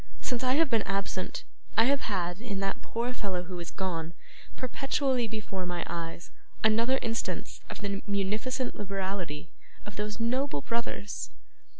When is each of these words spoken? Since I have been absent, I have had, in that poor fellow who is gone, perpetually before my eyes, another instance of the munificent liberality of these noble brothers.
Since 0.19 0.43
I 0.43 0.53
have 0.55 0.71
been 0.71 0.81
absent, 0.81 1.43
I 1.77 1.83
have 1.83 2.01
had, 2.01 2.41
in 2.41 2.59
that 2.61 2.81
poor 2.81 3.13
fellow 3.13 3.43
who 3.43 3.59
is 3.59 3.69
gone, 3.69 4.15
perpetually 4.57 5.27
before 5.27 5.67
my 5.67 5.83
eyes, 5.85 6.31
another 6.63 6.97
instance 7.03 7.61
of 7.69 7.81
the 7.81 8.01
munificent 8.07 8.73
liberality 8.75 9.51
of 9.85 9.97
these 9.97 10.19
noble 10.19 10.61
brothers. 10.61 11.29